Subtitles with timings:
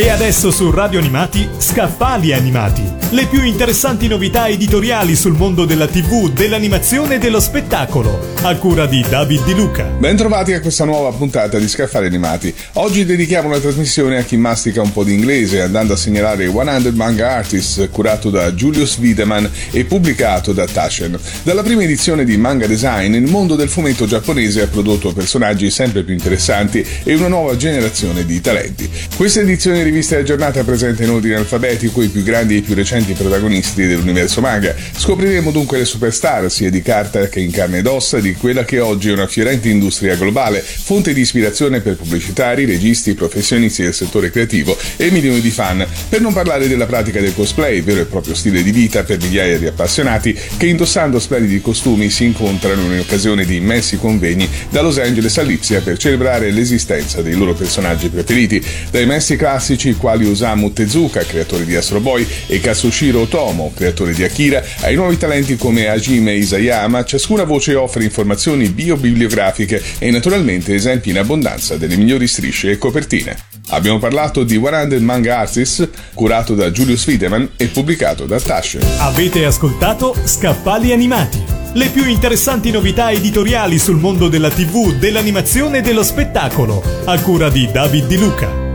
[0.00, 2.84] E adesso su Radio Animati, Scaffali Animati.
[3.10, 8.36] Le più interessanti novità editoriali sul mondo della TV, dell'animazione e dello spettacolo.
[8.42, 9.82] A cura di David Di Luca.
[9.82, 12.54] Bentrovati a questa nuova puntata di Scaffali Animati.
[12.74, 16.92] Oggi dedichiamo la trasmissione a chi mastica un po' di inglese andando a segnalare 100
[16.92, 21.18] Manga Artists curato da Julius Wiedemann e pubblicato da Taschen.
[21.42, 26.04] Dalla prima edizione di Manga Design, il mondo del fumetto giapponese ha prodotto personaggi sempre
[26.04, 28.88] più interessanti e una nuova generazione di talenti.
[29.16, 33.14] Questa edizione rivista aggiornata presenta in ordine alfabetico i più grandi e i più recenti
[33.14, 34.74] protagonisti dell'universo manga.
[34.94, 38.80] Scopriremo dunque le superstar, sia di carta che in carne ed ossa, di quella che
[38.80, 44.30] oggi è una fiorente industria globale, fonte di ispirazione per pubblicitari, registi, professionisti del settore
[44.30, 48.34] creativo e milioni di fan, per non parlare della pratica del cosplay, vero e proprio
[48.34, 53.46] stile di vita per migliaia di appassionati che indossando splendidi costumi si incontrano in occasione
[53.46, 58.62] di immensi convegni da Los Angeles a Lipsia per celebrare l'esistenza dei loro personaggi preferiti,
[58.90, 64.12] dai maestri classici classici quali Osamu Tezuka, creatore di Astro Boy, e Kazushiro Otomo, creatore
[64.12, 70.74] di Akira, ai nuovi talenti come Hajime Isayama, ciascuna voce offre informazioni biobibliografiche e naturalmente
[70.74, 73.36] esempi in abbondanza delle migliori strisce e copertine.
[73.68, 78.82] Abbiamo parlato di 100 Manga Artists, curato da Julius Wiedemann e pubblicato da Taschen.
[78.98, 81.42] Avete ascoltato Scaffali Animati,
[81.74, 87.50] le più interessanti novità editoriali sul mondo della TV, dell'animazione e dello spettacolo, a cura
[87.50, 88.67] di David Di Luca.